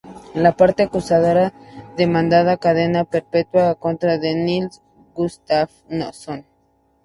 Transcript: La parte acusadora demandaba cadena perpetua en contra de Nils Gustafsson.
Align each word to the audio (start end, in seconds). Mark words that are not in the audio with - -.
La 0.33 0.57
parte 0.57 0.81
acusadora 0.81 1.53
demandaba 1.95 2.57
cadena 2.57 3.03
perpetua 3.05 3.67
en 3.67 3.75
contra 3.75 4.17
de 4.17 4.33
Nils 4.33 4.81
Gustafsson. 5.13 6.43